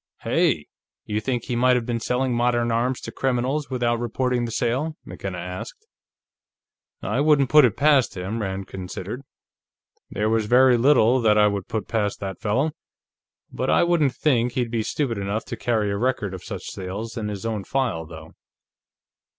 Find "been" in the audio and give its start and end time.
1.85-1.99